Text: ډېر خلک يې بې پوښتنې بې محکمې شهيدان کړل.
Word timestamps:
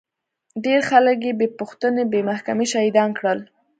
ډېر 0.65 0.79
خلک 0.89 1.17
يې 1.27 1.33
بې 1.39 1.47
پوښتنې 1.59 2.03
بې 2.11 2.21
محکمې 2.29 2.65
شهيدان 2.73 3.09
کړل. 3.19 3.39